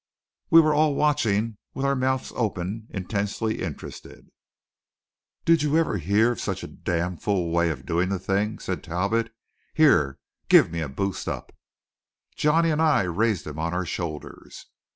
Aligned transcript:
We 0.49 0.61
were 0.61 0.73
all 0.73 0.95
watching 0.95 1.57
with 1.75 1.85
our 1.85 1.95
mouths 1.95 2.33
open 2.35 2.87
intensely 2.89 3.61
interested. 3.61 4.31
"Did 5.45 5.61
you 5.61 5.77
ever 5.77 5.99
hear 5.99 6.31
of 6.31 6.41
such 6.41 6.63
a 6.63 6.67
damfool 6.67 7.51
way 7.51 7.69
of 7.69 7.85
doing 7.85 8.09
the 8.09 8.17
thing?" 8.17 8.57
said 8.57 8.83
Talbot. 8.83 9.31
"Here, 9.75 10.17
give 10.49 10.71
me 10.71 10.81
a 10.81 10.89
boost 10.89 11.27
up!" 11.27 11.53
Johnny 12.35 12.71
and 12.71 12.81
I 12.81 13.03
raised 13.03 13.45
him 13.45 13.59
on 13.59 13.75
our 13.75 13.85
shoulders. 13.85 14.65